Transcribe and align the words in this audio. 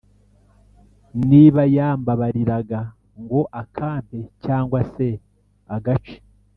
Niba 1.29 1.61
yambabariraga 1.75 2.79
ngo 3.21 3.41
akampe 3.61 4.19
cyangwa 4.43 4.79
se 4.93 5.07
agace 5.75 6.15